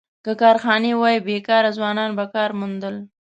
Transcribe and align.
که 0.25 0.31
کارخانې 0.41 0.91
وای، 0.97 1.15
بېکاره 1.27 1.71
ځوانان 1.77 2.11
به 2.17 2.25
کار 2.33 2.49
موندل. 2.59 2.95